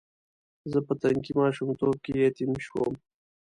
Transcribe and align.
زه 0.71 0.79
په 0.87 0.93
تنکي 1.01 1.33
ماشومتوب 1.41 1.95
کې 2.03 2.11
یتیم 2.23 2.51
شوم. 2.65 2.93